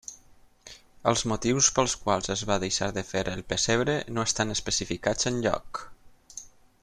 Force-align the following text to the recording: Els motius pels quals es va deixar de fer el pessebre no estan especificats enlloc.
Els 1.11 1.23
motius 1.31 1.67
pels 1.75 1.93
quals 2.05 2.31
es 2.37 2.43
va 2.51 2.57
deixar 2.63 2.89
de 2.95 3.05
fer 3.11 3.23
el 3.35 3.45
pessebre 3.53 3.99
no 4.15 4.25
estan 4.31 4.57
especificats 4.59 5.31
enlloc. 5.33 5.85